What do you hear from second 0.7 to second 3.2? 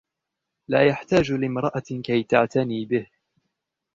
يحتاج لامرأة كي تعتني به.